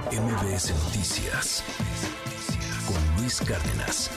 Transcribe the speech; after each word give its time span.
MBS 0.00 0.72
Noticias 0.84 1.62
con 2.86 3.20
Luis 3.20 3.40
Cárdenas. 3.40 4.10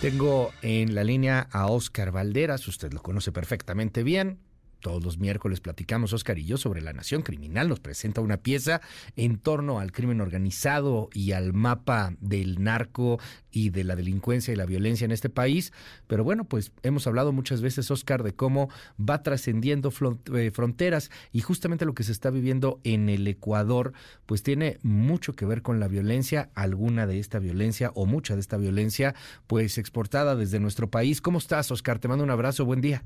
Tengo 0.00 0.52
en 0.60 0.94
la 0.94 1.04
línea 1.04 1.46
a 1.52 1.66
Oscar 1.66 2.10
Valderas, 2.10 2.66
usted 2.66 2.92
lo 2.92 3.00
conoce 3.00 3.30
perfectamente 3.30 4.02
bien, 4.02 4.40
todos 4.80 5.02
los 5.02 5.18
miércoles 5.18 5.60
platicamos, 5.60 6.12
Oscar 6.12 6.38
y 6.38 6.44
yo, 6.44 6.56
sobre 6.56 6.82
la 6.82 6.92
nación 6.92 7.22
criminal. 7.22 7.68
Nos 7.68 7.80
presenta 7.80 8.20
una 8.20 8.36
pieza 8.36 8.80
en 9.16 9.38
torno 9.38 9.80
al 9.80 9.92
crimen 9.92 10.20
organizado 10.20 11.08
y 11.12 11.32
al 11.32 11.52
mapa 11.52 12.14
del 12.20 12.62
narco 12.62 13.18
y 13.50 13.70
de 13.70 13.84
la 13.84 13.96
delincuencia 13.96 14.52
y 14.52 14.56
la 14.56 14.66
violencia 14.66 15.04
en 15.04 15.12
este 15.12 15.30
país. 15.30 15.72
Pero 16.06 16.24
bueno, 16.24 16.44
pues 16.44 16.72
hemos 16.82 17.06
hablado 17.06 17.32
muchas 17.32 17.62
veces, 17.62 17.90
Oscar, 17.90 18.22
de 18.22 18.34
cómo 18.34 18.68
va 18.98 19.22
trascendiendo 19.22 19.92
eh, 20.34 20.50
fronteras 20.52 21.10
y 21.32 21.40
justamente 21.40 21.84
lo 21.84 21.94
que 21.94 22.02
se 22.02 22.12
está 22.12 22.30
viviendo 22.30 22.80
en 22.84 23.08
el 23.08 23.26
Ecuador, 23.26 23.92
pues 24.26 24.42
tiene 24.42 24.78
mucho 24.82 25.34
que 25.34 25.46
ver 25.46 25.62
con 25.62 25.80
la 25.80 25.88
violencia, 25.88 26.50
alguna 26.54 27.06
de 27.06 27.18
esta 27.18 27.38
violencia 27.38 27.92
o 27.94 28.06
mucha 28.06 28.34
de 28.34 28.40
esta 28.40 28.56
violencia, 28.56 29.14
pues 29.46 29.78
exportada 29.78 30.36
desde 30.36 30.60
nuestro 30.60 30.90
país. 30.90 31.20
¿Cómo 31.20 31.38
estás, 31.38 31.70
Oscar? 31.70 31.98
Te 31.98 32.08
mando 32.08 32.24
un 32.24 32.30
abrazo, 32.30 32.64
buen 32.64 32.80
día. 32.80 33.02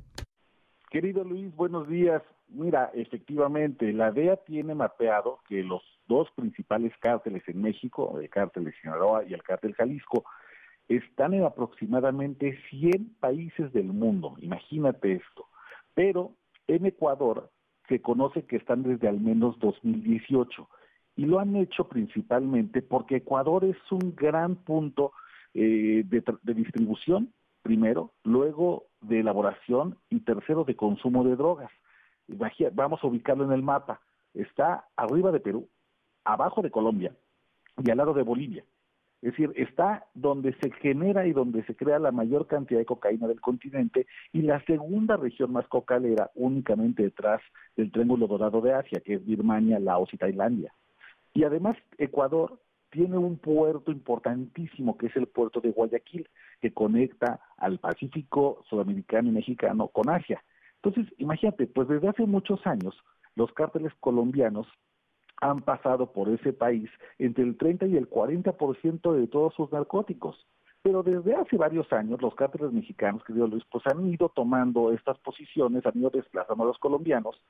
Querido 0.91 1.23
Luis, 1.23 1.55
buenos 1.55 1.89
días. 1.89 2.21
Mira, 2.49 2.91
efectivamente, 2.95 3.93
la 3.93 4.11
DEA 4.11 4.39
tiene 4.39 4.75
mapeado 4.75 5.39
que 5.49 5.63
los 5.63 5.83
dos 6.09 6.29
principales 6.33 6.93
cárteles 6.99 7.45
en 7.47 7.63
México, 7.63 8.19
el 8.21 8.29
cártel 8.29 8.65
de 8.65 8.73
Sinaloa 8.73 9.25
y 9.25 9.33
el 9.33 9.43
cártel 9.45 9.73
Jalisco, 9.75 10.25
están 10.89 11.35
en 11.35 11.45
aproximadamente 11.45 12.59
100 12.71 13.15
países 13.21 13.73
del 13.73 13.85
mundo. 13.85 14.35
Imagínate 14.41 15.13
esto. 15.13 15.47
Pero 15.95 16.33
en 16.67 16.85
Ecuador 16.87 17.53
se 17.89 18.03
conoce 18.03 18.45
que 18.47 18.57
están 18.57 18.83
desde 18.83 19.07
al 19.07 19.21
menos 19.21 19.61
2018 19.61 20.69
y 21.15 21.27
lo 21.27 21.39
han 21.39 21.55
hecho 21.55 21.87
principalmente 21.87 22.83
porque 22.83 23.17
Ecuador 23.17 23.65
es 23.65 23.77
un 23.93 24.17
gran 24.17 24.57
punto 24.57 25.13
eh, 25.55 26.03
de 26.05 26.55
distribución 26.55 27.33
primero, 27.63 28.13
luego 28.25 28.90
de 29.01 29.21
elaboración 29.21 29.97
y 30.09 30.21
tercero 30.21 30.65
de 30.65 30.77
consumo 30.77 31.25
de 31.25 31.37
drogas. 31.37 31.71
Vamos 32.73 33.01
a 33.03 33.07
ubicarlo 33.07 33.45
en 33.45 33.53
el 33.53 33.63
mapa. 33.63 34.01
Está 34.35 34.87
arriba 34.97 35.33
de 35.33 35.41
Perú, 35.41 35.69
abajo 36.25 36.63
de 36.63 36.71
Colombia 36.71 37.15
y 37.83 37.91
al 37.91 37.99
lado 37.99 38.15
de 38.15 38.23
Bolivia. 38.23 38.65
Es 39.23 39.33
decir, 39.33 39.53
está 39.57 40.07
donde 40.15 40.55
se 40.61 40.71
genera 40.81 41.27
y 41.27 41.33
donde 41.33 41.63
se 41.65 41.77
crea 41.77 41.99
la 41.99 42.11
mayor 42.11 42.47
cantidad 42.47 42.79
de 42.79 42.87
cocaína 42.87 43.29
del 43.29 43.41
continente 43.41 44.07
y 44.33 44.43
la 44.43 44.65
segunda 44.65 45.19
región 45.19 45.53
más 45.53 45.67
cocalera 45.69 46.31
únicamente 46.35 47.03
detrás 47.03 47.43
del 47.77 47.93
Triángulo 47.93 48.27
Dorado 48.27 48.63
de 48.63 48.73
Asia, 48.73 49.03
que 49.05 49.15
es 49.15 49.27
Birmania, 49.27 49.79
Laos 49.79 50.09
y 50.15 50.17
Tailandia. 50.17 50.73
Y 51.35 51.45
además 51.45 51.77
Ecuador 51.99 52.61
tiene 52.91 53.17
un 53.17 53.39
puerto 53.39 53.91
importantísimo 53.93 54.99
que 54.99 55.07
es 55.07 55.17
el 55.17 55.27
puerto 55.27 55.61
de 55.61 55.71
Guayaquil, 55.71 56.29
que 56.61 56.73
conecta 56.73 57.41
al 57.57 57.79
Pacífico 57.79 58.63
sudamericano 58.69 59.29
y 59.29 59.33
mexicano 59.33 59.89
con 59.89 60.11
Asia. 60.11 60.43
Entonces, 60.83 61.13
imagínate, 61.19 61.67
pues 61.67 61.89
desde 61.89 62.09
hace 62.09 62.27
muchos 62.27 62.67
años 62.67 62.95
los 63.37 63.53
cárteles 63.53 63.93
colombianos 64.01 64.67
han 65.41 65.63
pasado 65.63 66.13
por 66.13 66.29
ese 66.29 66.53
país 66.53 66.91
entre 67.19 67.45
el 67.45 67.57
30 67.57 67.87
y 67.87 67.97
el 67.97 68.09
40% 68.09 69.13
de 69.13 69.27
todos 69.27 69.55
sus 69.55 69.73
narcóticos. 69.73 70.47
Pero 70.83 71.03
desde 71.03 71.35
hace 71.35 71.57
varios 71.57 71.93
años 71.93 72.23
los 72.23 72.35
cárteles 72.35 72.73
mexicanos, 72.73 73.23
querido 73.25 73.47
Luis, 73.47 73.65
pues 73.71 73.87
han 73.87 74.07
ido 74.07 74.31
tomando 74.31 74.93
estas 74.93 75.19
posiciones, 75.19 75.85
han 75.85 75.99
ido 75.99 76.11
desplazando 76.11 76.65
a 76.65 76.67
los 76.67 76.79
colombianos 76.79 77.41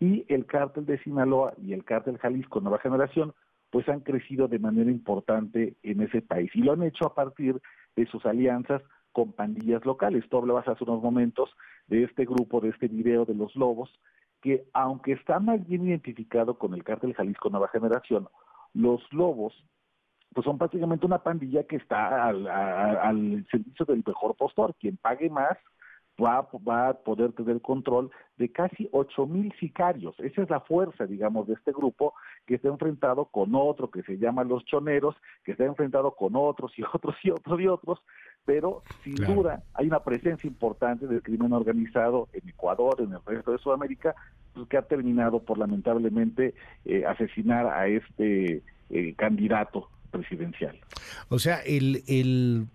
y 0.00 0.24
el 0.28 0.44
cártel 0.44 0.84
de 0.84 0.98
Sinaloa 0.98 1.54
y 1.62 1.72
el 1.72 1.84
cártel 1.84 2.18
Jalisco 2.18 2.60
Nueva 2.60 2.78
Generación 2.78 3.32
pues 3.74 3.88
han 3.88 4.02
crecido 4.02 4.46
de 4.46 4.60
manera 4.60 4.88
importante 4.88 5.74
en 5.82 6.00
ese 6.00 6.22
país 6.22 6.48
y 6.54 6.60
lo 6.60 6.74
han 6.74 6.84
hecho 6.84 7.06
a 7.06 7.14
partir 7.16 7.60
de 7.96 8.06
sus 8.06 8.24
alianzas 8.24 8.80
con 9.10 9.32
pandillas 9.32 9.84
locales. 9.84 10.22
Tú 10.28 10.36
hablabas 10.36 10.68
hace 10.68 10.84
unos 10.84 11.02
momentos 11.02 11.50
de 11.88 12.04
este 12.04 12.24
grupo, 12.24 12.60
de 12.60 12.68
este 12.68 12.86
video 12.86 13.24
de 13.24 13.34
los 13.34 13.56
lobos, 13.56 13.90
que 14.40 14.64
aunque 14.74 15.10
está 15.14 15.40
más 15.40 15.66
bien 15.66 15.88
identificado 15.88 16.56
con 16.56 16.72
el 16.72 16.84
cártel 16.84 17.14
Jalisco 17.14 17.50
Nueva 17.50 17.66
Generación, 17.66 18.28
los 18.74 19.02
lobos 19.12 19.52
pues 20.32 20.44
son 20.44 20.56
prácticamente 20.56 21.06
una 21.06 21.24
pandilla 21.24 21.64
que 21.64 21.74
está 21.74 22.28
al, 22.28 22.46
al 22.46 23.44
servicio 23.50 23.84
del 23.86 24.04
mejor 24.06 24.36
postor, 24.36 24.76
quien 24.78 24.98
pague 24.98 25.28
más 25.30 25.58
va, 26.22 26.48
va 26.66 26.88
a 26.88 26.94
poder 26.94 27.32
tener 27.32 27.60
control 27.60 28.10
de 28.36 28.50
casi 28.50 28.88
ocho 28.92 29.26
mil 29.26 29.52
sicarios. 29.58 30.14
Esa 30.18 30.42
es 30.42 30.50
la 30.50 30.60
fuerza, 30.60 31.06
digamos, 31.06 31.46
de 31.46 31.54
este 31.54 31.72
grupo 31.72 32.14
que 32.46 32.56
está 32.56 32.68
enfrentado 32.68 33.26
con 33.26 33.54
otro 33.54 33.90
que 33.90 34.02
se 34.02 34.18
llama 34.18 34.44
los 34.44 34.64
choneros, 34.64 35.14
que 35.44 35.52
está 35.52 35.64
enfrentado 35.64 36.12
con 36.12 36.34
otros 36.36 36.72
y 36.78 36.82
otros 36.92 37.16
y 37.22 37.30
otros 37.30 37.60
y 37.60 37.66
otros, 37.66 37.98
pero 38.44 38.82
sin 39.02 39.14
duda 39.14 39.62
hay 39.74 39.86
una 39.86 40.02
presencia 40.02 40.46
importante 40.46 41.06
del 41.06 41.22
crimen 41.22 41.52
organizado 41.52 42.28
en 42.32 42.48
Ecuador, 42.48 42.96
en 43.00 43.12
el 43.12 43.20
resto 43.24 43.52
de 43.52 43.58
Sudamérica, 43.58 44.14
pues, 44.52 44.68
que 44.68 44.76
ha 44.76 44.82
terminado 44.82 45.40
por 45.40 45.58
lamentablemente 45.58 46.54
eh, 46.84 47.04
asesinar 47.06 47.66
a 47.66 47.86
este 47.86 48.62
eh, 48.90 49.14
candidato 49.16 49.88
presidencial. 50.10 50.78
O 51.28 51.38
sea, 51.38 51.60
el, 51.60 52.02
el 52.06 52.66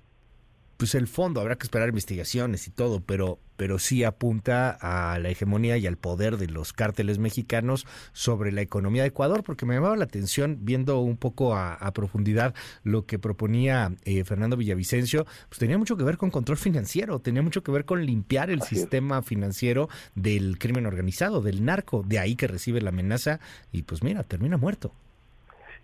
pues 0.80 0.96
el 0.96 1.08
fondo, 1.08 1.42
habrá 1.42 1.58
que 1.58 1.66
esperar 1.66 1.90
investigaciones 1.90 2.66
y 2.66 2.72
todo, 2.72 3.02
pero, 3.02 3.38
pero 3.58 3.80
sí 3.80 4.06
apunta 4.06 4.78
a 4.80 5.20
la 5.20 5.30
hegemonía 5.30 5.76
y 5.76 5.86
al 5.86 5.98
poder 5.98 6.38
de 6.38 6.48
los 6.48 6.72
cárteles 6.72 7.20
mexicanos 7.20 7.86
sobre 8.14 8.54
la 8.54 8.62
economía 8.62 9.02
de 9.02 9.10
Ecuador, 9.10 9.44
porque 9.44 9.66
me 9.66 9.74
llamaba 9.74 9.98
la 9.98 10.06
atención 10.06 10.60
viendo 10.62 11.02
un 11.02 11.18
poco 11.18 11.54
a, 11.54 11.78
profundidad 11.94 12.56
lo 12.86 13.06
que 13.06 13.20
proponía 13.20 13.92
eh, 14.06 14.24
Fernando 14.24 14.56
Villavicencio, 14.56 15.26
pues 15.50 15.60
tenía 15.60 15.78
mucho 15.78 15.98
que 15.98 16.06
ver 16.06 16.16
con 16.16 16.32
control 16.32 16.58
financiero, 16.58 17.20
tenía 17.20 17.42
mucho 17.42 17.62
que 17.62 17.74
ver 17.74 17.84
con 17.84 18.06
limpiar 18.06 18.50
el 18.50 18.62
sistema 18.62 19.22
financiero 19.22 19.90
del 20.16 20.58
crimen 20.60 20.86
organizado, 20.86 21.42
del 21.42 21.66
narco, 21.66 22.04
de 22.08 22.20
ahí 22.20 22.38
que 22.38 22.48
recibe 22.48 22.80
la 22.80 22.92
amenaza 22.92 23.42
y 23.74 23.82
pues 23.82 24.02
mira, 24.02 24.24
termina 24.24 24.56
muerto. 24.56 24.94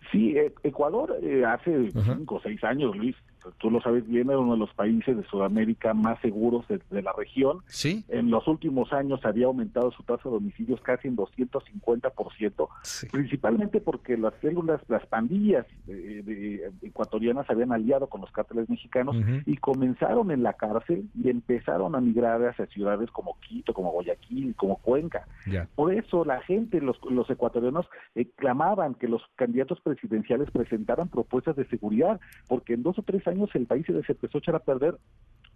Sí, 0.10 0.38
e, 0.38 0.54
Ecuador 0.64 1.18
eh, 1.22 1.44
hace 1.44 1.92
cinco 1.92 2.36
o 2.36 2.42
seis 2.42 2.64
años, 2.64 2.96
Luis, 2.96 3.18
tú 3.60 3.72
lo 3.72 3.82
sabes 3.82 4.08
bien, 4.08 4.30
era 4.30 4.40
uno 4.40 4.54
de 4.54 4.60
los 4.60 4.74
países 4.74 5.16
de 5.16 5.24
Sudamérica 5.24 5.94
más 5.94 6.20
seguros 6.22 6.66
de, 6.68 7.02
la 7.02 7.14
región. 7.14 7.60
Sí. 7.68 8.04
En 8.10 8.32
los 8.32 8.48
últimos 8.48 8.92
años 8.94 9.20
había 9.24 9.48
aumentado 9.48 9.92
su 9.92 10.04
tasa 10.04 10.30
de 10.30 10.36
homicidios 10.36 10.82
casi 10.82 11.08
en 11.08 11.18
250%, 11.18 12.68
principalmente 13.12 13.82
porque 13.82 14.18
las 14.18 14.34
células, 14.42 14.82
las 14.88 15.06
pandillas 15.06 15.66
de, 15.86 16.72
ecuatorianas 16.82 17.50
habían 17.50 17.72
aliado 17.72 18.08
con 18.08 18.22
los 18.22 18.32
cárteles 18.32 18.70
mexicanos 18.70 19.16
y 19.46 19.58
comenzaron 19.58 20.32
en 20.32 20.44
la 20.44 20.54
cárcel 20.54 21.06
y 21.22 21.30
empezaron 21.30 21.96
a 21.96 22.02
migrar 22.02 22.44
hacia 22.46 22.66
ciudades 22.68 23.12
como 23.12 23.38
Quito, 23.40 23.74
como 23.74 23.92
Guayaquil, 23.92 24.56
como 24.56 24.78
Cuenca. 24.78 25.28
Por 25.76 25.94
eso 25.94 26.26
la 26.26 26.42
gente, 26.42 26.82
los, 26.82 26.98
los 27.10 27.30
ecuatorianos, 27.30 27.86
eh, 28.16 28.28
clamaban 28.36 28.96
que 28.96 29.08
los 29.08 29.22
candidatos 29.36 29.80
presidenciales 29.82 30.50
presentaran 30.52 31.10
propuestas 31.10 31.56
de 31.56 31.68
seguridad, 31.68 32.20
porque 32.48 32.74
en 32.74 32.84
dos 32.84 32.98
o 33.00 33.04
tres 33.04 33.28
años 33.28 33.35
el 33.54 33.66
país 33.66 33.86
se 33.86 34.12
empezó 34.12 34.40
a 34.52 34.56
a 34.56 34.60
perder 34.60 34.98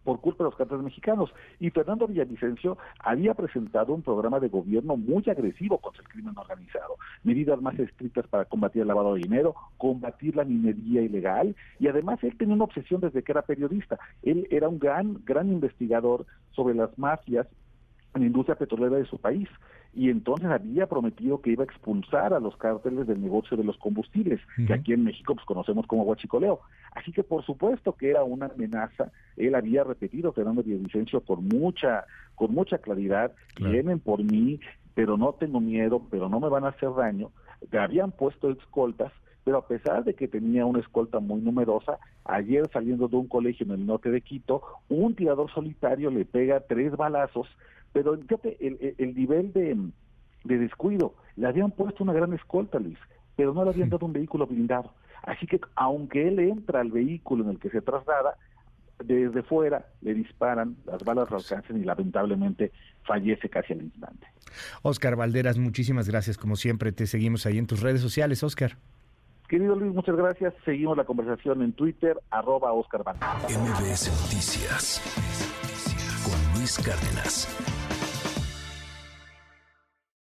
por 0.04 0.22
culpa 0.22 0.44
de 0.44 0.50
los 0.50 0.56
cárteles 0.56 0.84
mexicanos. 0.84 1.32
Y 1.60 1.70
Fernando 1.70 2.08
Villavicencio 2.08 2.78
había 3.00 3.34
presentado 3.34 3.94
un 3.94 4.02
programa 4.02 4.40
de 4.40 4.50
gobierno 4.50 4.98
muy 4.98 5.24
agresivo 5.30 5.78
contra 5.78 6.02
el 6.02 6.10
crimen 6.10 6.38
organizado, 6.38 6.96
medidas 7.24 7.62
más 7.62 7.78
estrictas 7.78 8.26
para 8.28 8.46
combatir 8.46 8.82
el 8.82 8.88
lavado 8.88 9.14
de 9.14 9.22
dinero, 9.22 9.56
combatir 9.78 10.36
la 10.36 10.46
minería 10.46 11.02
ilegal, 11.02 11.56
y 11.80 11.88
además 11.88 12.24
él 12.24 12.38
tenía 12.38 12.56
una 12.56 12.64
obsesión 12.64 13.02
desde 13.02 13.24
que 13.24 13.32
era 13.32 13.42
periodista. 13.42 14.00
Él 14.24 14.48
era 14.50 14.68
un 14.68 14.80
gran, 14.80 15.24
gran 15.26 15.52
investigador 15.52 16.26
sobre 16.52 16.76
las 16.76 16.98
mafias 16.98 17.48
la 18.14 18.26
industria 18.26 18.56
petrolera 18.56 18.98
de 18.98 19.06
su 19.06 19.18
país 19.18 19.48
y 19.94 20.10
entonces 20.10 20.48
había 20.48 20.88
prometido 20.88 21.42
que 21.42 21.52
iba 21.52 21.64
a 21.64 21.66
expulsar 21.66 22.34
a 22.34 22.40
los 22.40 22.56
cárteles 22.58 23.08
del 23.08 23.22
negocio 23.22 23.58
de 23.58 23.64
los 23.64 23.78
combustibles, 23.78 24.40
que 24.68 24.74
aquí 24.74 24.94
en 24.94 25.04
México 25.04 25.34
pues 25.34 25.46
conocemos 25.46 25.88
como 25.88 26.04
huachicoleo. 26.04 26.60
Así 26.94 27.12
que 27.12 27.24
por 27.24 27.44
supuesto 27.44 27.94
que 27.94 28.12
era 28.12 28.24
una 28.24 28.48
amenaza, 28.48 29.12
él 29.36 29.56
había 29.56 29.84
repetido 29.84 30.32
Fernando 30.32 30.64
Villavicencio 30.64 31.22
con 31.22 31.48
mucha 31.48 32.06
con 32.36 32.54
mucha 32.54 32.78
claridad, 32.78 33.34
vienen 33.60 34.00
por 34.00 34.24
mí, 34.24 34.60
pero 34.94 35.18
no 35.18 35.34
tengo 35.34 35.60
miedo, 35.60 36.02
pero 36.10 36.30
no 36.30 36.40
me 36.40 36.50
van 36.50 36.64
a 36.66 36.70
hacer 36.70 36.94
daño. 36.96 37.32
Le 37.72 37.80
habían 37.80 38.12
puesto 38.12 38.50
escoltas, 38.50 39.12
pero 39.44 39.58
a 39.58 39.68
pesar 39.68 40.04
de 40.04 40.14
que 40.14 40.28
tenía 40.28 40.66
una 40.66 40.80
escolta 40.80 41.20
muy 41.20 41.42
numerosa, 41.42 41.98
ayer 42.24 42.70
saliendo 42.72 43.08
de 43.08 43.18
un 43.18 43.28
colegio 43.28 43.66
en 43.66 43.74
el 43.74 43.86
norte 43.86 44.12
de 44.12 44.22
Quito, 44.22 44.62
un 44.88 45.16
tirador 45.16 45.52
solitario 45.52 46.12
le 46.12 46.24
pega 46.24 46.62
tres 46.62 46.96
balazos 46.96 47.48
pero 47.94 48.18
fíjate, 48.18 48.58
el, 48.60 48.96
el 48.98 49.16
nivel 49.16 49.52
de, 49.54 49.78
descuido, 50.44 51.16
le 51.36 51.48
habían 51.48 51.72
puesto 51.72 52.04
una 52.04 52.14
gran 52.14 52.34
escolta, 52.34 52.80
Luis, 52.80 52.98
pero 53.36 53.54
no 53.54 53.64
le 53.64 53.72
habían 53.72 53.90
dado 53.90 54.06
un 54.06 54.14
vehículo 54.14 54.46
blindado. 54.48 54.94
Así 55.24 55.48
que 55.48 55.60
aunque 55.76 56.28
él 56.28 56.40
entra 56.40 56.82
al 56.82 56.92
vehículo 56.92 57.44
en 57.44 57.52
el 57.52 57.60
que 57.60 57.70
se 57.70 57.82
traslada, 57.82 58.36
desde 59.04 59.44
fuera 59.44 59.86
le 60.02 60.14
disparan, 60.14 60.76
las 60.86 61.04
balas 61.04 61.30
lo 61.30 61.38
alcanzan 61.38 61.78
y 61.78 61.84
lamentablemente 61.84 62.72
fallece 63.04 63.50
casi 63.50 63.74
al 63.74 63.84
instante. 63.84 64.28
Oscar 64.82 65.16
Valderas, 65.16 65.58
muchísimas 65.58 66.10
gracias. 66.10 66.38
Como 66.38 66.56
siempre, 66.56 66.92
te 66.92 67.08
seguimos 67.08 67.46
ahí 67.46 67.58
en 67.58 67.68
tus 67.68 67.82
redes 67.82 68.02
sociales, 68.02 68.44
Oscar. 68.44 68.78
Querido 69.48 69.76
Luis, 69.76 69.94
muchas 69.94 70.16
gracias. 70.16 70.54
Seguimos 70.64 70.96
la 70.96 71.06
conversación 71.06 71.64
en 71.64 71.74
Twitter, 71.74 72.18
arroba 72.30 72.72
Oscar 72.74 73.04
MBS 73.04 74.12
Noticias 74.22 75.69
Cárdenas. 76.78 77.48